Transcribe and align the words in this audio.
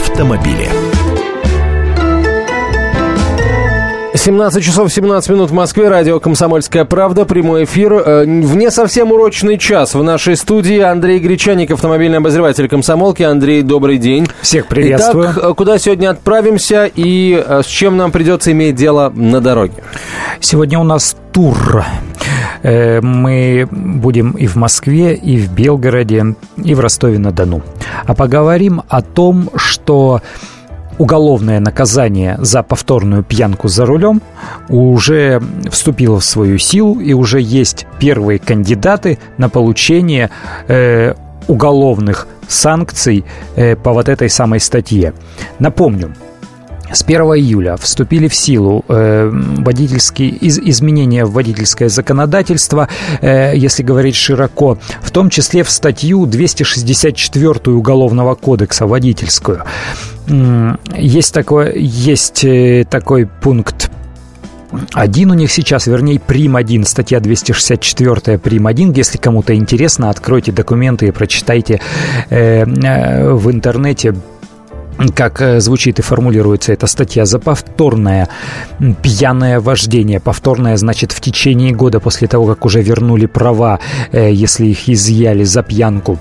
автомобиле. 0.00 0.89
17 4.12 4.64
часов 4.64 4.92
17 4.92 5.30
минут 5.30 5.50
в 5.50 5.54
Москве, 5.54 5.88
радио 5.88 6.18
«Комсомольская 6.18 6.84
правда», 6.84 7.24
прямой 7.24 7.62
эфир. 7.62 7.92
Э, 7.92 8.24
вне 8.24 8.72
совсем 8.72 9.12
урочный 9.12 9.56
час 9.56 9.94
в 9.94 10.02
нашей 10.02 10.36
студии 10.36 10.80
Андрей 10.80 11.20
Гречаник, 11.20 11.70
автомобильный 11.70 12.18
обозреватель 12.18 12.68
«Комсомолки». 12.68 13.22
Андрей, 13.22 13.62
добрый 13.62 13.98
день. 13.98 14.26
Всех 14.40 14.66
приветствую. 14.66 15.30
Итак, 15.32 15.44
э, 15.44 15.54
куда 15.54 15.78
сегодня 15.78 16.10
отправимся 16.10 16.90
и 16.92 17.40
э, 17.46 17.62
с 17.62 17.66
чем 17.66 17.96
нам 17.96 18.10
придется 18.10 18.50
иметь 18.50 18.74
дело 18.74 19.12
на 19.14 19.40
дороге? 19.40 19.74
Сегодня 20.40 20.80
у 20.80 20.84
нас 20.84 21.16
тур. 21.32 21.84
Мы 22.62 23.66
будем 23.70 24.32
и 24.32 24.46
в 24.46 24.56
Москве, 24.56 25.14
и 25.14 25.38
в 25.38 25.52
Белгороде, 25.52 26.34
и 26.62 26.74
в 26.74 26.80
Ростове-на-Дону. 26.80 27.62
А 28.04 28.14
поговорим 28.14 28.82
о 28.88 29.00
том, 29.00 29.48
что 29.54 30.20
уголовное 31.00 31.60
наказание 31.60 32.36
за 32.42 32.62
повторную 32.62 33.22
пьянку 33.22 33.68
за 33.68 33.86
рулем 33.86 34.20
уже 34.68 35.42
вступило 35.70 36.20
в 36.20 36.24
свою 36.24 36.58
силу, 36.58 37.00
и 37.00 37.14
уже 37.14 37.40
есть 37.40 37.86
первые 37.98 38.38
кандидаты 38.38 39.18
на 39.38 39.48
получение 39.48 40.28
э, 40.68 41.14
уголовных 41.48 42.28
санкций 42.48 43.24
э, 43.56 43.76
по 43.76 43.94
вот 43.94 44.10
этой 44.10 44.28
самой 44.28 44.60
статье. 44.60 45.14
Напомню, 45.58 46.14
с 46.92 47.02
1 47.02 47.20
июля 47.20 47.76
вступили 47.76 48.28
в 48.28 48.34
силу 48.34 48.84
э, 48.88 49.30
водительские 49.32 50.30
из, 50.30 50.58
изменения 50.58 51.24
в 51.24 51.32
водительское 51.32 51.88
законодательство, 51.88 52.88
э, 53.20 53.52
если 53.56 53.82
говорить 53.82 54.16
широко, 54.16 54.78
в 55.02 55.10
том 55.10 55.30
числе 55.30 55.62
в 55.62 55.70
статью 55.70 56.26
264 56.26 57.76
Уголовного 57.76 58.34
кодекса 58.34 58.86
водительскую. 58.86 59.64
Есть 60.96 61.34
такой, 61.34 61.80
есть 61.80 62.44
э, 62.44 62.84
такой 62.88 63.26
пункт 63.26 63.90
один 64.92 65.30
у 65.30 65.34
них 65.34 65.50
сейчас, 65.50 65.86
вернее, 65.86 66.20
Прим 66.20 66.56
1, 66.56 66.84
статья 66.84 67.20
264 67.20 68.38
Прим 68.38 68.66
1. 68.66 68.92
Если 68.92 69.18
кому-то 69.18 69.54
интересно, 69.54 70.10
откройте 70.10 70.52
документы 70.52 71.08
и 71.08 71.10
прочитайте 71.10 71.80
э, 72.28 72.64
э, 72.64 73.32
в 73.32 73.50
интернете 73.50 74.14
как 75.08 75.40
э, 75.40 75.60
звучит 75.60 75.98
и 75.98 76.02
формулируется 76.02 76.72
эта 76.72 76.86
статья, 76.86 77.24
за 77.24 77.38
повторное 77.38 78.28
пьяное 79.02 79.60
вождение. 79.60 80.20
Повторное, 80.20 80.76
значит, 80.76 81.12
в 81.12 81.20
течение 81.20 81.72
года 81.72 82.00
после 82.00 82.28
того, 82.28 82.46
как 82.46 82.64
уже 82.64 82.82
вернули 82.82 83.26
права, 83.26 83.78
э, 84.12 84.30
если 84.32 84.66
их 84.66 84.88
изъяли 84.88 85.44
за 85.44 85.62
пьянку 85.62 86.18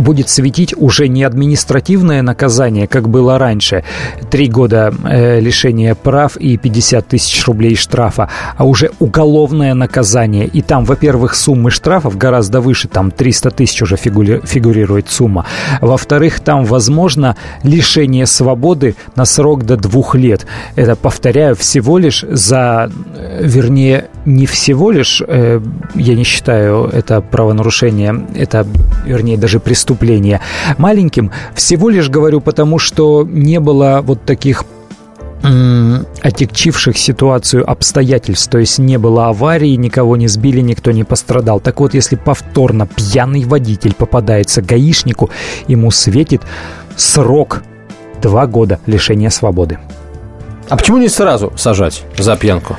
будет 0.00 0.28
светить 0.28 0.74
уже 0.76 1.08
не 1.08 1.24
административное 1.24 2.22
наказание, 2.22 2.86
как 2.86 3.08
было 3.08 3.38
раньше, 3.38 3.84
три 4.30 4.48
года 4.48 4.92
э, 5.04 5.40
лишения 5.40 5.94
прав 5.94 6.36
и 6.36 6.56
50 6.56 7.06
тысяч 7.08 7.46
рублей 7.46 7.76
штрафа, 7.76 8.28
а 8.56 8.64
уже 8.64 8.90
уголовное 8.98 9.74
наказание. 9.74 10.46
И 10.46 10.62
там, 10.62 10.84
во-первых, 10.84 11.34
суммы 11.34 11.70
штрафов 11.70 12.16
гораздо 12.16 12.60
выше, 12.60 12.88
там 12.88 13.10
300 13.10 13.50
тысяч 13.50 13.82
уже 13.82 13.96
фигури- 13.96 14.44
фигурирует 14.46 15.10
сумма. 15.10 15.44
Во-вторых, 15.80 16.40
там 16.40 16.64
возможно 16.64 17.36
лишение 17.62 18.26
свободы 18.26 18.94
на 19.16 19.24
срок 19.24 19.64
до 19.64 19.76
двух 19.76 20.14
лет. 20.14 20.46
Это, 20.76 20.96
повторяю, 20.96 21.54
всего 21.56 21.98
лишь 21.98 22.24
за, 22.28 22.90
э, 23.16 23.40
вернее, 23.42 24.06
не 24.24 24.46
всего 24.46 24.90
лишь, 24.90 25.22
э, 25.26 25.60
я 25.94 26.14
не 26.14 26.24
считаю 26.24 26.84
это 26.84 27.20
правонарушение, 27.20 28.26
это, 28.34 28.66
вернее, 29.04 29.36
даже 29.36 29.57
даже 29.58 29.60
преступления. 29.60 30.40
Маленьким 30.78 31.30
всего 31.54 31.88
лишь 31.90 32.08
говорю 32.08 32.40
потому, 32.40 32.78
что 32.78 33.24
не 33.24 33.60
было 33.60 34.00
вот 34.02 34.24
таких 34.24 34.64
отягчивших 36.22 36.98
ситуацию 36.98 37.70
обстоятельств, 37.70 38.50
то 38.50 38.58
есть 38.58 38.80
не 38.80 38.98
было 38.98 39.28
аварии, 39.28 39.76
никого 39.76 40.16
не 40.16 40.26
сбили, 40.26 40.60
никто 40.60 40.90
не 40.90 41.04
пострадал. 41.04 41.60
Так 41.60 41.80
вот, 41.80 41.94
если 41.94 42.16
повторно 42.16 42.86
пьяный 42.86 43.44
водитель 43.44 43.94
попадается 43.94 44.62
гаишнику, 44.62 45.30
ему 45.68 45.92
светит 45.92 46.42
срок 46.96 47.62
два 48.20 48.46
года 48.46 48.80
лишения 48.86 49.30
свободы. 49.30 49.78
А 50.68 50.76
почему 50.76 50.98
не 50.98 51.08
сразу 51.08 51.52
сажать 51.56 52.02
за 52.16 52.36
пьянку? 52.36 52.76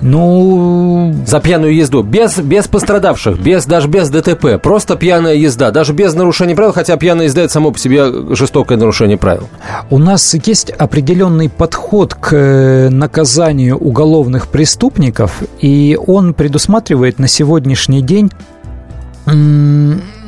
Ну... 0.00 1.14
За 1.26 1.40
пьяную 1.40 1.74
езду. 1.74 2.02
Без, 2.02 2.38
без 2.38 2.68
пострадавших, 2.68 3.40
без, 3.40 3.66
даже 3.66 3.88
без 3.88 4.08
ДТП. 4.08 4.62
Просто 4.62 4.96
пьяная 4.96 5.34
езда. 5.34 5.70
Даже 5.70 5.92
без 5.92 6.14
нарушения 6.14 6.54
правил, 6.54 6.72
хотя 6.72 6.96
пьяная 6.96 7.26
езда– 7.26 7.42
это 7.42 7.52
само 7.52 7.72
по 7.72 7.78
себе 7.78 8.34
жестокое 8.34 8.78
нарушение 8.78 9.16
правил. 9.18 9.48
У 9.90 9.98
нас 9.98 10.34
есть 10.44 10.70
определенный 10.70 11.48
подход 11.48 12.14
к 12.14 12.32
э, 12.32 12.88
наказанию 12.88 13.76
уголовных 13.76 14.48
преступников, 14.48 15.42
и 15.60 15.98
он 16.06 16.34
предусматривает 16.34 17.18
на 17.18 17.26
сегодняшний 17.28 18.02
день 18.02 18.30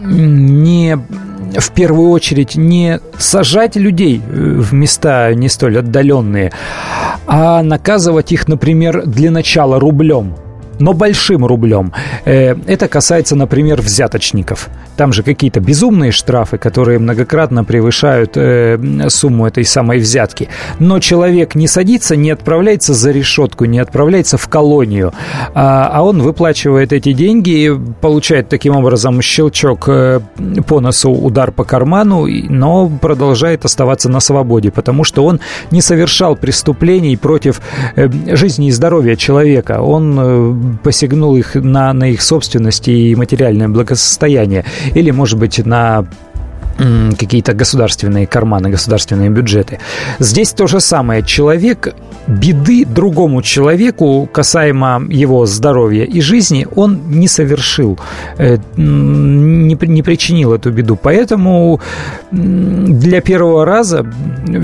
не 0.03 0.99
в 1.59 1.71
первую 1.73 2.11
очередь 2.11 2.57
не 2.57 3.01
сажать 3.19 3.77
людей 3.77 4.21
э, 4.21 4.21
в 4.31 4.73
места 4.73 5.33
не 5.35 5.49
столь 5.49 5.79
отдаленные, 5.79 6.53
а 7.27 7.63
наказывать 7.63 8.33
их, 8.33 8.49
например, 8.49 9.07
для 9.07 9.31
начала 9.31 9.79
рублем– 9.79 10.35
но 10.81 10.95
большим 10.95 11.47
рублем. 11.47 11.93
Э, 12.25 12.57
это 12.67 12.89
касается, 12.89 13.37
например, 13.37 13.81
взяточников. 13.81 14.69
Там 14.97 15.13
же 15.13 15.23
какие-то 15.23 15.61
безумные 15.61 16.11
штрафы, 16.11 16.59
которые 16.59 16.99
многократно 16.99 17.65
превышают 17.65 18.33
э, 18.37 18.79
сумму 19.09 19.47
этой 19.47 19.65
самой 19.65 19.99
взятки. 19.99 20.49
Но 20.79 20.99
человек 20.99 21.55
не 21.55 21.69
садится, 21.69 22.17
не 22.17 22.31
отправляется 22.31 22.95
за 22.95 23.11
решетку, 23.11 23.67
не 23.67 23.79
отправляется 23.79 24.39
в 24.39 24.49
колонию, 24.49 25.13
а, 25.55 25.91
а 25.93 26.03
он 26.03 26.23
выплачивает 26.23 26.93
эти 26.93 27.13
деньги 27.13 27.71
получает 28.01 28.49
таким 28.49 28.77
образом 28.77 29.21
щелчок 29.23 29.89
э, 29.89 30.21
по 30.67 30.81
носу, 30.81 31.13
удар 31.13 31.53
по 31.53 31.65
карману, 31.65 32.27
но 32.27 32.89
продолжает 32.89 33.65
оставаться 33.65 34.09
на 34.09 34.21
свободе, 34.21 34.71
потому 34.71 35.05
что 35.05 35.25
он 35.25 35.41
не 35.71 35.83
совершал 35.83 36.37
преступлений 36.37 37.17
против 37.17 37.61
жизни 37.97 38.69
и 38.69 38.71
здоровья 38.71 39.17
человека. 39.17 39.81
Он 39.81 40.70
посягнул 40.83 41.37
их 41.37 41.55
на, 41.55 41.93
на 41.93 42.11
их 42.11 42.23
собственность 42.23 42.89
и 42.89 43.15
материальное 43.15 43.69
благосостояние, 43.69 44.65
или, 44.95 45.11
может 45.11 45.39
быть, 45.39 45.65
на 45.65 46.07
какие-то 47.19 47.53
государственные 47.53 48.27
карманы, 48.27 48.71
государственные 48.71 49.31
бюджеты. 49.31 49.79
Здесь 50.19 50.53
то 50.53 50.67
же 50.67 50.81
самое. 50.81 51.23
Человек 51.23 51.95
беды 52.27 52.85
другому 52.85 53.43
человеку 53.43 54.29
касаемо 54.33 55.03
его 55.11 55.47
здоровья 55.47 56.05
и 56.05 56.21
жизни 56.21 56.67
он 56.77 57.01
не 57.09 57.29
совершил, 57.29 57.99
э, 58.39 58.59
не, 58.77 59.75
не 59.75 60.03
причинил 60.03 60.53
эту 60.53 60.71
беду. 60.71 60.97
Поэтому 60.97 61.81
для 62.31 63.21
первого 63.21 63.65
раза 63.65 64.07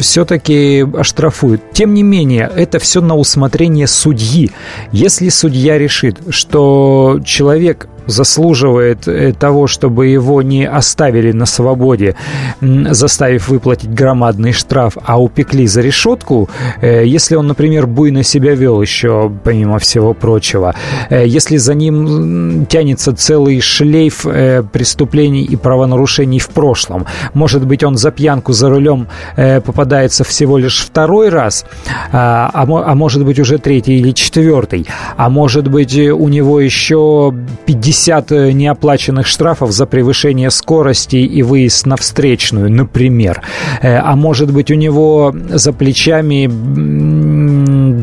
все-таки 0.01 0.87
оштрафуют. 0.97 1.61
Тем 1.73 1.95
не 1.95 2.03
менее, 2.03 2.51
это 2.57 2.79
все 2.79 3.01
на 3.01 3.17
усмотрение 3.17 3.87
судьи. 3.87 4.51
Если 4.93 5.29
судья 5.29 5.79
решит, 5.79 6.19
что 6.31 7.21
человек 7.25 7.89
заслуживает 8.07 9.09
э, 9.09 9.33
того, 9.33 9.67
чтобы 9.67 10.07
его 10.07 10.43
не 10.43 10.65
оставили 10.65 11.33
на 11.33 11.47
свободе, 11.47 12.17
заставив 12.61 13.49
выплатить 13.49 13.93
громадный 13.93 14.53
штраф, 14.53 14.97
а 15.05 15.21
упекли 15.21 15.67
за 15.67 15.81
решетку, 15.81 16.49
э, 16.81 17.05
если 17.07 17.37
он, 17.37 17.47
например, 17.47 17.87
буйно 17.87 18.23
себя 18.23 18.55
вел 18.55 18.81
еще, 18.81 19.33
помимо 19.45 19.79
всего 19.79 20.15
прочего, 20.15 20.75
э, 21.11 21.27
если 21.27 21.57
за 21.57 21.75
ним 21.75 22.67
тянется 22.67 23.15
целый 23.15 23.61
шлейф 23.61 24.27
преступлений 24.73 25.45
и 25.45 25.57
правонарушений 25.57 26.39
в 26.39 26.49
прошлом, 26.49 27.07
может 27.35 27.67
быть, 27.67 27.83
он 27.85 27.97
за 27.97 28.11
пьянку 28.11 28.53
за 28.53 28.69
рулем 28.69 29.09
попадается 29.37 30.25
всего 30.25 30.59
лишь 30.59 30.81
второй 30.81 31.29
раз, 31.29 31.65
а, 32.13 32.51
а, 32.53 32.63
а 32.63 32.95
может 32.95 33.25
быть, 33.25 33.39
уже 33.39 33.59
третий 33.59 33.99
или 33.99 34.13
четвертый, 34.13 34.87
а 35.17 35.29
может 35.29 35.69
быть, 35.69 35.97
у 35.97 36.29
него 36.29 36.61
еще 36.61 37.35
50 37.67 37.96
50 37.97 38.33
э, 38.33 38.53
неоплаченных 38.53 39.27
штрафов 39.27 39.73
за 39.73 39.87
превышение 39.87 40.51
скорости 40.51 41.17
и 41.17 41.43
выезд 41.43 41.87
на 41.87 41.97
встречную, 41.97 42.71
например. 42.71 43.43
Э, 43.81 43.97
а 43.97 44.17
может 44.17 44.53
быть, 44.53 44.71
у 44.71 44.75
него 44.75 45.35
за 45.49 45.73
плечами 45.73 46.47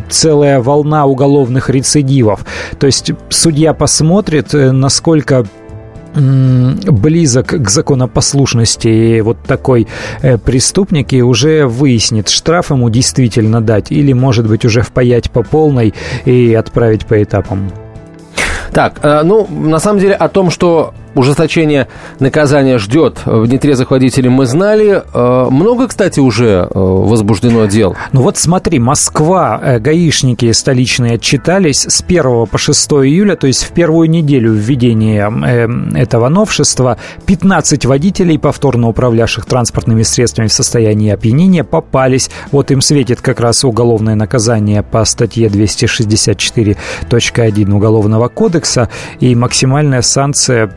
целая 0.09 0.61
волна 0.61 1.05
уголовных 1.05 1.69
рецидивов. 1.69 2.43
То 2.79 2.87
есть 2.87 3.11
судья 3.29 3.73
посмотрит, 3.73 4.53
э, 4.55 4.71
насколько 4.71 5.45
близок 6.15 7.47
к 7.47 7.69
законопослушности 7.69 9.21
вот 9.21 9.37
такой 9.47 9.87
преступник 10.45 11.11
и 11.11 11.23
уже 11.23 11.65
выяснит, 11.65 12.29
штраф 12.29 12.69
ему 12.69 12.91
действительно 12.91 13.61
дать 13.61 13.91
или, 13.91 14.13
может 14.13 14.47
быть, 14.47 14.63
уже 14.63 14.83
впаять 14.83 15.31
по 15.31 15.41
полной 15.41 15.95
и 16.25 16.53
отправить 16.53 17.07
по 17.07 17.23
этапам. 17.23 17.71
Так, 18.73 18.99
э, 19.03 19.21
ну, 19.23 19.47
на 19.47 19.79
самом 19.79 19.99
деле 19.99 20.15
о 20.15 20.27
том, 20.29 20.49
что 20.49 20.93
ужесточение 21.15 21.87
наказания 22.19 22.77
ждет 22.77 23.19
нетрезвых 23.25 23.91
водителей, 23.91 24.29
мы 24.29 24.45
знали. 24.45 25.03
Много, 25.13 25.87
кстати, 25.87 26.19
уже 26.19 26.67
возбуждено 26.71 27.65
дел. 27.65 27.95
Ну 28.11 28.21
вот 28.21 28.37
смотри, 28.37 28.79
Москва, 28.79 29.79
гаишники 29.79 30.51
столичные 30.51 31.15
отчитались 31.15 31.85
с 31.87 32.01
1 32.01 32.47
по 32.47 32.57
6 32.57 32.91
июля, 32.91 33.35
то 33.35 33.47
есть 33.47 33.63
в 33.63 33.71
первую 33.71 34.09
неделю 34.09 34.53
введения 34.53 35.31
этого 35.95 36.29
новшества, 36.29 36.97
15 37.25 37.85
водителей, 37.85 38.39
повторно 38.39 38.89
управлявших 38.89 39.45
транспортными 39.45 40.03
средствами 40.03 40.47
в 40.47 40.53
состоянии 40.53 41.11
опьянения, 41.11 41.63
попались. 41.63 42.29
Вот 42.51 42.71
им 42.71 42.81
светит 42.81 43.21
как 43.21 43.39
раз 43.39 43.63
уголовное 43.63 44.15
наказание 44.15 44.83
по 44.83 45.05
статье 45.05 45.47
264.1 45.47 47.73
Уголовного 47.73 48.27
кодекса 48.27 48.89
и 49.19 49.35
максимальная 49.35 50.01
санкция 50.01 50.53
Э, 50.53 50.69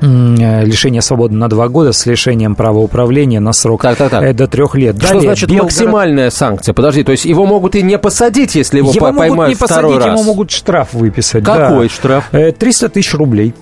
лишение 0.00 1.02
свободы 1.02 1.34
на 1.34 1.48
два 1.48 1.68
года 1.68 1.92
с 1.92 2.06
лишением 2.06 2.54
права 2.54 2.78
управления 2.78 3.40
на 3.40 3.52
срок 3.52 3.82
так, 3.82 3.96
так, 3.96 4.10
так. 4.10 4.22
Э, 4.22 4.32
до 4.32 4.46
трех 4.46 4.74
лет. 4.74 4.96
Что 4.96 5.08
Далее, 5.08 5.22
значит 5.22 5.48
Белгород... 5.48 5.64
максимальная 5.64 6.30
санкция? 6.30 6.72
Подожди, 6.72 7.04
то 7.04 7.12
есть 7.12 7.24
его 7.24 7.46
могут 7.46 7.74
и 7.74 7.82
не 7.82 7.98
посадить, 7.98 8.54
если 8.54 8.78
его, 8.78 8.92
его 8.92 9.06
поймают 9.06 9.34
могут 9.34 9.48
не 9.48 9.54
второй 9.54 9.94
посадить, 9.94 10.06
раз? 10.06 10.20
Ему 10.20 10.24
могут 10.24 10.50
штраф 10.50 10.94
выписать. 10.94 11.44
Какой 11.44 11.88
да. 11.88 11.94
штраф? 11.94 12.30
300 12.30 12.86
э, 12.86 12.88
тысяч 12.88 13.14
рублей. 13.14 13.54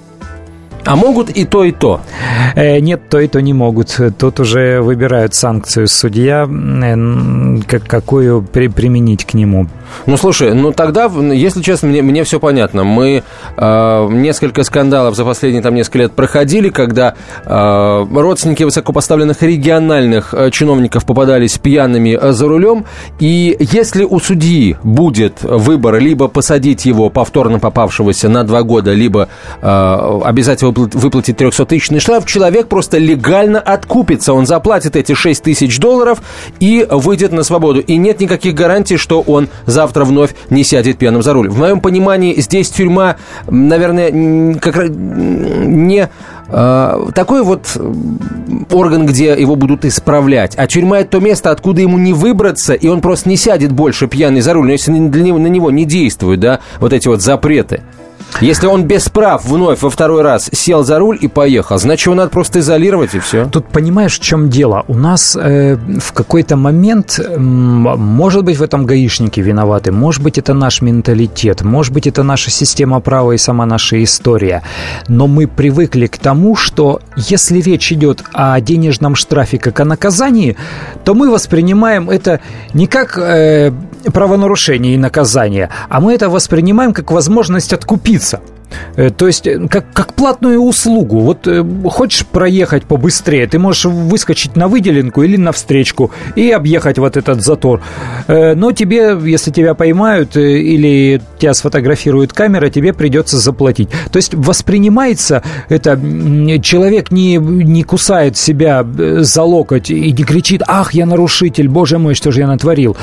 А 0.87 0.95
могут 0.95 1.31
и 1.31 1.45
то, 1.45 1.65
и 1.65 1.73
то? 1.73 2.01
Э, 2.55 2.79
нет, 2.79 3.09
то 3.09 3.19
и 3.19 3.27
то 3.27 3.43
не 3.43 3.53
могут. 3.53 4.01
Тут 4.19 4.41
уже 4.41 4.81
выбирают 4.81 5.35
санкцию 5.35 5.89
судья, 5.89 6.49
э, 6.49 7.59
какую 7.87 8.43
при, 8.43 8.69
применить 8.69 9.25
к 9.25 9.35
нему. 9.35 9.67
Ну, 10.07 10.17
слушай, 10.17 10.55
ну 10.55 10.73
тогда, 10.73 11.07
если 11.07 11.63
честно, 11.63 11.89
мне, 11.89 12.03
мне 12.03 12.23
все 12.25 12.39
понятно. 12.39 12.85
Мы 12.85 13.23
э, 13.57 14.09
несколько 14.11 14.63
скандалов 14.63 15.17
за 15.17 15.25
последние 15.25 15.63
там 15.63 15.75
несколько 15.75 15.99
лет 15.99 16.13
проходили, 16.13 16.69
когда 16.69 17.15
э, 17.45 18.07
родственники 18.15 18.63
высокопоставленных 18.63 19.43
региональных 19.43 20.35
э, 20.35 20.51
чиновников 20.51 21.05
попадались 21.05 21.59
пьяными 21.59 22.17
э, 22.21 22.33
за 22.33 22.47
рулем. 22.47 22.85
И 23.19 23.57
если 23.59 24.05
у 24.05 24.21
судьи 24.21 24.77
будет 24.85 25.43
выбор 25.43 25.99
либо 25.99 26.29
посадить 26.29 26.85
его 26.87 27.11
повторно 27.11 27.59
попавшегося 27.59 28.29
на 28.29 28.45
два 28.45 28.63
года, 28.63 28.93
либо 28.93 29.29
э, 29.61 30.21
обязать 30.25 30.63
его 30.63 30.73
выплатить 30.77 31.37
300-тысячный 31.37 32.01
штраф, 32.01 32.27
человек 32.27 32.69
просто 32.69 32.99
легально 32.99 33.61
откупится. 33.61 34.33
Он 34.33 34.47
заплатит 34.47 34.97
эти 34.97 35.15
6 35.15 35.43
тысяч 35.43 35.79
долларов 35.79 36.23
и 36.61 36.87
выйдет 36.91 37.33
на 37.33 37.43
свободу. 37.43 37.81
И 37.81 37.97
нет 37.97 38.21
никаких 38.21 38.55
гарантий, 38.55 38.97
что 38.97 39.21
он 39.21 39.49
завтра 39.67 40.05
вновь 40.05 40.35
не 40.51 40.65
сядет 40.65 40.99
пьяным 40.99 41.23
за 41.23 41.33
руль. 41.33 41.49
В 41.49 41.59
моем 41.59 41.81
понимании, 41.81 42.41
здесь 42.41 42.71
тюрьма, 42.71 43.17
наверное, 43.49 44.55
как 44.55 44.89
не 44.89 46.09
э, 46.49 47.07
такой 47.15 47.43
вот 47.43 47.77
орган, 48.71 49.07
где 49.07 49.35
его 49.39 49.57
будут 49.57 49.85
исправлять. 49.85 50.55
А 50.57 50.67
тюрьма 50.67 51.01
это 51.01 51.11
то 51.11 51.21
место, 51.21 51.51
откуда 51.51 51.81
ему 51.81 51.99
не 51.99 52.13
выбраться, 52.13 52.75
и 52.75 52.89
он 52.89 53.01
просто 53.01 53.29
не 53.29 53.37
сядет 53.37 53.73
больше 53.73 54.07
пьяный 54.07 54.41
за 54.41 54.53
руль. 54.53 54.71
Если 54.71 54.93
для 54.93 55.23
него, 55.23 55.39
на 55.39 55.47
него 55.47 55.71
не 55.71 55.85
действуют, 55.85 56.41
да, 56.41 56.61
вот 56.81 56.93
эти 56.93 57.09
вот 57.09 57.23
запреты. 57.23 57.83
Если 58.41 58.67
он 58.67 58.85
без 58.85 59.09
прав 59.09 59.45
вновь 59.45 59.83
во 59.83 59.91
второй 59.91 60.23
раз 60.23 60.51
сел 60.53 60.85
за 60.85 60.99
руль 60.99 61.19
и 61.21 61.29
поехал, 61.29 61.79
значит, 61.79 62.07
его 62.07 62.15
надо 62.15 62.31
просто 62.31 62.59
изолировать 62.59 63.15
и 63.15 63.19
все. 63.19 63.47
Тут 63.47 63.69
понимаешь, 63.69 64.19
в 64.19 64.23
чем 64.23 64.51
дело? 64.51 64.85
У 64.89 64.95
нас 64.95 65.37
э, 65.41 65.77
в 65.77 66.13
какой-то 66.13 66.57
момент, 66.57 67.19
э, 67.19 67.39
может 67.39 68.45
быть, 68.45 68.59
в 68.59 68.63
этом 68.63 68.85
гаишники 68.85 69.41
виноваты, 69.41 69.91
может 69.91 70.23
быть, 70.23 70.39
это 70.39 70.53
наш 70.55 70.83
менталитет, 70.83 71.63
может 71.63 71.93
быть, 71.93 72.07
это 72.07 72.23
наша 72.23 72.51
система 72.51 73.01
права 73.01 73.33
и 73.33 73.39
сама 73.39 73.65
наша 73.65 74.03
история. 74.03 74.63
Но 75.09 75.27
мы 75.27 75.47
привыкли 75.47 76.07
к 76.07 76.19
тому, 76.19 76.57
что 76.57 77.01
если 77.17 77.61
речь 77.61 77.91
идет 77.93 78.23
о 78.33 78.61
денежном 78.61 79.15
штрафе 79.15 79.59
как 79.59 79.81
о 79.81 79.85
наказании, 79.85 80.57
то 81.05 81.15
мы 81.15 81.31
воспринимаем 81.31 82.11
это 82.11 82.41
не 82.75 82.87
как 82.87 83.17
э, 83.19 83.73
правонарушение 84.11 84.95
и 84.95 84.99
наказание, 84.99 85.71
а 85.89 86.01
мы 86.01 86.15
это 86.15 86.29
воспринимаем 86.29 86.93
как 86.93 87.11
возможность 87.11 87.73
откупиться. 87.73 88.41
Э, 88.97 89.11
то 89.11 89.27
есть, 89.27 89.47
э, 89.47 89.67
как, 89.69 89.93
как 89.93 90.15
платную 90.15 90.61
услугу. 90.61 91.21
Вот 91.21 91.47
э, 91.47 91.65
хочешь 91.85 92.27
проехать 92.27 92.85
побыстрее, 92.85 93.47
ты 93.47 93.59
можешь 93.59 93.85
выскочить 93.85 94.57
на 94.57 94.69
выделенку 94.69 95.23
или 95.23 95.37
на 95.37 95.53
встречку 95.53 96.11
и 96.35 96.51
объехать 96.51 96.99
вот 96.99 97.17
этот 97.17 97.43
затор. 97.43 97.83
Но 98.29 98.73
тебе, 98.73 99.19
если 99.25 99.51
тебя 99.51 99.75
поймают 99.75 100.37
или 100.37 101.21
тебя 101.39 101.55
сфотографирует 101.55 102.33
камера, 102.33 102.71
тебе 102.71 102.93
придется 102.93 103.39
заплатить. 103.39 103.89
То 104.11 104.17
есть, 104.17 104.35
воспринимается 104.35 105.43
это, 105.69 105.99
человек 106.63 107.11
не, 107.11 107.37
не 107.37 107.83
кусает 107.83 108.37
себя 108.37 108.85
за 108.85 109.43
локоть 109.43 109.91
и 109.91 110.13
не 110.13 110.25
кричит, 110.25 110.63
ах, 110.67 110.95
я 110.95 111.07
нарушитель, 111.07 111.69
боже 111.69 111.99
мой, 111.99 112.15
что 112.15 112.31
же 112.31 112.41
я 112.41 112.47
натворил. 112.47 112.97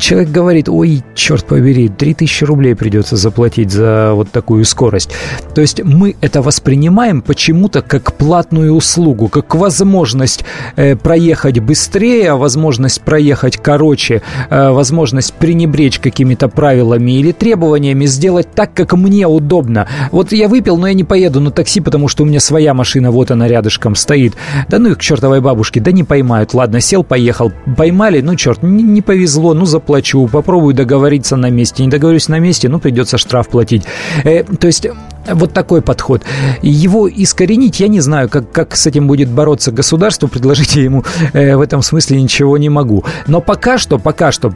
Человек 0.00 0.30
говорит, 0.30 0.68
ой, 0.68 1.02
черт 1.14 1.44
побери, 1.44 1.88
3000 1.88 2.44
рублей 2.44 2.74
придется 2.74 3.16
заплатить 3.16 3.70
за 3.70 4.12
вот 4.14 4.30
такую 4.30 4.61
высокую 4.62 4.64
скорость. 4.64 5.10
То 5.54 5.60
есть 5.60 5.82
мы 5.84 6.14
это 6.20 6.42
воспринимаем 6.42 7.20
почему-то 7.20 7.82
как 7.82 8.12
платную 8.14 8.72
услугу, 8.74 9.28
как 9.28 9.54
возможность 9.54 10.44
э, 10.76 10.96
проехать 10.96 11.58
быстрее, 11.58 12.34
возможность 12.34 13.02
проехать 13.02 13.56
короче, 13.56 14.22
э, 14.50 14.70
возможность 14.70 15.34
пренебречь 15.34 15.98
какими-то 15.98 16.48
правилами 16.48 17.12
или 17.12 17.32
требованиями, 17.32 18.06
сделать 18.06 18.48
так, 18.54 18.74
как 18.74 18.92
мне 18.94 19.26
удобно. 19.26 19.86
Вот 20.12 20.32
я 20.32 20.48
выпил, 20.48 20.76
но 20.78 20.86
я 20.86 20.94
не 20.94 21.04
поеду 21.04 21.40
на 21.40 21.50
такси, 21.50 21.80
потому 21.80 22.08
что 22.08 22.22
у 22.22 22.26
меня 22.26 22.40
своя 22.40 22.74
машина, 22.74 23.10
вот 23.10 23.30
она 23.30 23.48
рядышком 23.48 23.94
стоит. 23.94 24.34
Да 24.68 24.78
ну 24.78 24.90
их 24.90 24.98
к 24.98 25.00
чертовой 25.00 25.40
бабушке, 25.40 25.80
да 25.80 25.92
не 25.92 26.04
поймают. 26.04 26.54
Ладно, 26.54 26.80
сел, 26.80 27.04
поехал. 27.04 27.52
Поймали, 27.76 28.22
ну 28.22 28.36
черт, 28.36 28.62
не, 28.62 28.82
не 28.82 29.02
повезло, 29.02 29.54
ну 29.54 29.66
заплачу, 29.66 30.28
попробую 30.28 30.74
договориться 30.74 31.36
на 31.36 31.50
месте. 31.50 31.84
Не 31.84 31.90
договорюсь 31.90 32.28
на 32.28 32.38
месте, 32.38 32.68
ну 32.68 32.78
придется 32.78 33.18
штраф 33.18 33.48
платить. 33.48 33.84
Э, 34.24 34.44
то 34.58 34.66
есть 34.66 34.86
вот 35.26 35.52
такой 35.52 35.82
подход. 35.82 36.22
Его 36.62 37.08
искоренить, 37.08 37.80
я 37.80 37.88
не 37.88 38.00
знаю, 38.00 38.28
как, 38.28 38.50
как 38.50 38.76
с 38.76 38.86
этим 38.86 39.06
будет 39.06 39.28
бороться 39.28 39.72
государство, 39.72 40.26
предложить 40.26 40.76
ему 40.76 41.04
э, 41.32 41.56
в 41.56 41.60
этом 41.60 41.82
смысле 41.82 42.20
ничего 42.20 42.58
не 42.58 42.68
могу. 42.68 43.04
Но 43.26 43.40
пока 43.40 43.78
что, 43.78 43.98
пока 43.98 44.32
что 44.32 44.52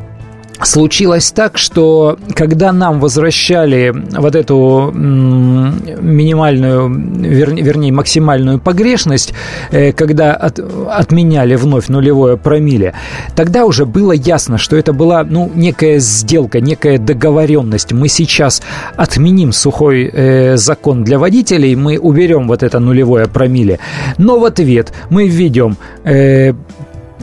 Случилось 0.62 1.32
так, 1.32 1.58
что 1.58 2.18
когда 2.34 2.72
нам 2.72 2.98
возвращали 3.00 3.94
вот 4.18 4.34
эту 4.34 4.90
минимальную, 4.94 6.88
вер, 6.88 7.54
вернее, 7.54 7.92
максимальную 7.92 8.58
погрешность, 8.58 9.34
э, 9.70 9.92
когда 9.92 10.34
от, 10.34 10.58
отменяли 10.90 11.56
вновь 11.56 11.88
нулевое 11.88 12.36
промилле, 12.36 12.94
тогда 13.34 13.64
уже 13.66 13.84
было 13.84 14.12
ясно, 14.12 14.56
что 14.58 14.76
это 14.76 14.92
была 14.92 15.24
ну, 15.24 15.50
некая 15.54 15.98
сделка, 15.98 16.60
некая 16.60 16.98
договоренность. 16.98 17.92
Мы 17.92 18.08
сейчас 18.08 18.62
отменим 18.96 19.52
сухой 19.52 20.10
э, 20.12 20.56
закон 20.56 21.04
для 21.04 21.18
водителей, 21.18 21.74
мы 21.74 21.98
уберем 21.98 22.48
вот 22.48 22.62
это 22.62 22.78
нулевое 22.78 23.26
промилле, 23.26 23.78
но 24.16 24.38
в 24.38 24.44
ответ 24.44 24.92
мы 25.10 25.28
введем 25.28 25.76
э, 26.04 26.54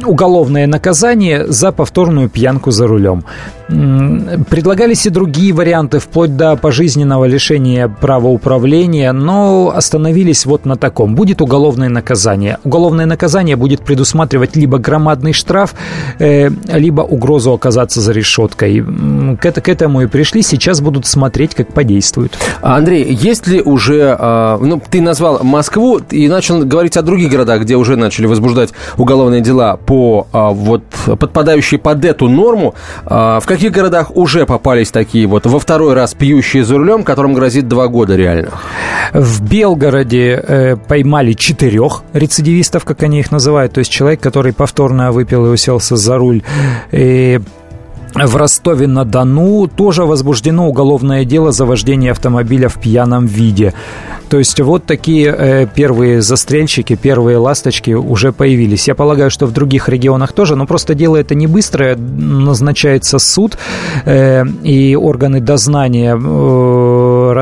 уголовное 0.06 0.68
наказание 0.68 1.48
за 1.48 1.72
повторную 1.72 2.30
пьянку 2.30 2.72
за 2.72 2.88
рулем. 2.88 3.24
Предлагались 3.68 5.06
и 5.06 5.10
другие 5.10 5.54
варианты, 5.54 6.00
вплоть 6.00 6.36
до 6.36 6.56
пожизненного 6.56 7.26
лишения 7.26 7.88
права 7.88 8.28
управления, 8.28 9.12
но 9.12 9.72
остановились 9.74 10.46
вот 10.46 10.66
на 10.66 10.76
таком. 10.76 11.16
Будет 11.16 11.42
уголовное 11.42 11.90
наказание. 11.90 12.58
Уголовное 12.64 13.06
наказание 13.06 13.56
будет 13.56 13.82
предусматривать 13.82 14.56
либо 14.56 14.78
громадный 14.78 15.34
штраф, 15.34 15.76
э, 16.20 16.50
либо 16.74 17.02
угрозу 17.02 17.54
оказаться 17.54 18.02
за 18.02 18.12
решеткой. 18.12 18.84
К, 19.40 19.46
это, 19.46 19.62
к 19.62 19.70
этому 19.70 20.02
и 20.02 20.08
пришли. 20.08 20.42
Сейчас 20.42 20.82
будут 20.82 21.06
смотреть, 21.06 21.56
как 21.56 21.74
подействуют. 21.74 22.38
Андрей, 22.62 23.14
есть 23.14 23.48
ли 23.48 23.62
уже... 23.62 24.16
А, 24.20 24.58
ну, 24.58 24.82
ты 24.90 25.02
назвал 25.02 25.44
Москву 25.44 26.00
и 26.12 26.28
начал 26.28 26.66
говорить 26.66 26.98
о 26.98 27.02
других 27.02 27.32
городах, 27.32 27.62
где 27.62 27.76
уже 27.76 27.96
начали 27.96 28.26
возбуждать 28.26 28.72
уголовные 28.98 29.42
дела 29.42 29.78
по 29.78 30.28
а, 30.32 30.50
вот 30.50 30.84
подпадающие 31.06 31.80
под 31.80 32.04
эту 32.06 32.28
норму. 32.28 32.76
А, 33.06 33.40
в 33.40 33.46
каких 33.54 33.72
городах 33.72 34.16
уже 34.16 34.46
попались 34.46 34.92
такие 34.92 35.28
вот 35.28 35.46
во 35.46 35.60
второй 35.60 35.94
раз 35.94 36.14
пьющие 36.14 36.64
за 36.64 36.78
рулем, 36.78 37.04
которым 37.04 37.34
грозит 37.34 37.68
два 37.68 37.88
года 37.88 38.16
реально? 38.16 38.52
В 39.14 39.42
Белгороде 39.48 40.42
э, 40.42 40.76
поймали 40.76 41.34
четырех 41.34 42.04
рецидивистов, 42.14 42.84
как 42.84 43.04
они 43.04 43.20
их 43.20 43.32
называют, 43.32 43.74
то 43.74 43.80
есть 43.80 43.92
человек, 43.92 44.22
который 44.22 44.54
повторно 44.54 45.12
выпил 45.12 45.46
и 45.46 45.50
уселся 45.50 45.96
за 45.96 46.18
руль. 46.18 46.42
И 46.92 47.40
в 48.16 48.36
Ростове-на-Дону 48.36 49.68
тоже 49.68 50.06
возбуждено 50.06 50.68
уголовное 50.68 51.26
дело 51.26 51.52
за 51.52 51.66
вождение 51.66 52.12
автомобиля 52.12 52.70
в 52.70 52.80
пьяном 52.80 53.26
виде. 53.26 53.74
То 54.30 54.40
есть 54.40 54.60
вот 54.60 54.86
такие 54.86 55.36
э, 55.38 55.68
первые 55.68 56.22
застрельщики, 56.22 56.96
первые 56.96 57.38
ласточки 57.38 57.92
уже 57.92 58.32
появились. 58.32 58.88
Я 58.88 58.96
полагаю, 58.96 59.30
что 59.30 59.46
в 59.46 59.52
других 59.52 59.90
регионах 59.90 60.32
тоже, 60.32 60.56
но 60.56 60.66
просто 60.66 60.96
дело 60.96 61.18
это 61.18 61.36
не 61.36 61.48
быстрое. 61.48 61.96
Назначается 61.96 63.20
суд, 63.20 63.58
э, 64.06 64.44
и 64.64 64.96
органы 64.96 65.40
дознания 65.40 66.16
э, 66.16 66.18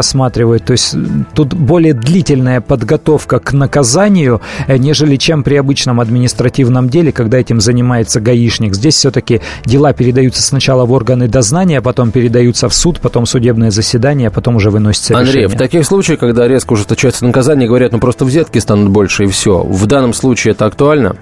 рассматривают. 0.01 0.65
То 0.65 0.72
есть 0.72 0.96
тут 1.36 1.53
более 1.53 1.93
длительная 1.93 2.60
подготовка 2.60 3.39
к 3.39 3.53
наказанию, 3.53 4.41
э, 4.67 4.77
нежели 4.77 5.15
чем 5.15 5.43
при 5.43 5.55
обычном 5.55 6.00
административном 6.00 6.89
деле, 6.89 7.12
когда 7.12 7.38
этим 7.38 7.62
занимается 7.62 8.20
гаишник. 8.20 8.74
Здесь 8.74 8.96
все-таки 8.96 9.41
дела 9.63 9.93
передаются 9.93 10.41
сначала 10.41 10.86
в 10.86 10.91
органы 10.91 11.27
дознания, 11.27 11.81
потом 11.81 12.10
передаются 12.10 12.67
в 12.67 12.74
суд, 12.74 13.00
потом 13.00 13.27
судебное 13.27 13.70
заседание, 13.70 14.29
а 14.29 14.31
потом 14.31 14.55
уже 14.55 14.72
выносится 14.72 15.15
Андрей, 15.15 15.43
решение. 15.43 15.55
в 15.55 15.60
таких 15.60 15.86
случаях, 15.86 16.20
когда 16.20 16.48
резко 16.48 16.74
ужесточается 16.74 17.24
наказание, 17.25 17.67
говорят, 17.67 17.91
ну 17.91 18.00
просто 18.00 18.25
взятки 18.25 18.58
станут 18.58 18.89
больше 18.89 19.25
и 19.25 19.27
все. 19.27 19.62
В 19.62 19.86
данном 19.86 20.13
случае 20.13 20.53
это 20.53 20.65
актуально? 20.65 21.15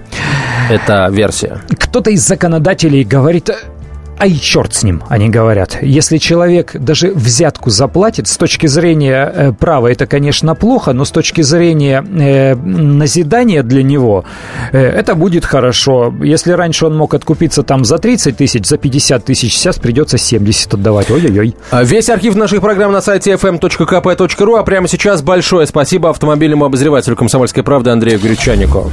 Это 0.70 1.08
версия. 1.10 1.60
Кто-то 1.68 2.10
из 2.10 2.26
законодателей 2.26 3.04
говорит, 3.04 3.50
а 4.20 4.26
и 4.26 4.38
черт 4.38 4.74
с 4.74 4.82
ним, 4.82 5.02
они 5.08 5.30
говорят. 5.30 5.78
Если 5.80 6.18
человек 6.18 6.72
даже 6.74 7.10
взятку 7.10 7.70
заплатит, 7.70 8.28
с 8.28 8.36
точки 8.36 8.66
зрения 8.66 9.32
э, 9.34 9.52
права 9.52 9.90
это, 9.90 10.06
конечно, 10.06 10.54
плохо, 10.54 10.92
но 10.92 11.06
с 11.06 11.10
точки 11.10 11.40
зрения 11.40 12.04
э, 12.04 12.54
назидания 12.54 13.62
для 13.62 13.82
него 13.82 14.26
э, 14.72 14.78
это 14.78 15.14
будет 15.14 15.46
хорошо. 15.46 16.12
Если 16.22 16.52
раньше 16.52 16.84
он 16.84 16.98
мог 16.98 17.14
откупиться 17.14 17.62
там 17.62 17.86
за 17.86 17.96
30 17.96 18.36
тысяч, 18.36 18.66
за 18.66 18.76
50 18.76 19.24
тысяч, 19.24 19.56
сейчас 19.56 19.78
придется 19.78 20.18
70 20.18 20.74
отдавать. 20.74 21.10
Ой-ой-ой. 21.10 21.56
А 21.70 21.82
Весь 21.82 22.10
архив 22.10 22.36
наших 22.36 22.60
программ 22.60 22.92
на 22.92 23.00
сайте 23.00 23.32
fm.kp.ru, 23.32 24.58
а 24.58 24.62
прямо 24.64 24.86
сейчас 24.86 25.22
большое 25.22 25.66
спасибо 25.66 26.10
автомобильному 26.10 26.66
обозревателю 26.66 27.16
«Комсомольской 27.16 27.62
правды» 27.62 27.88
Андрею 27.88 28.20
Гречанику. 28.20 28.92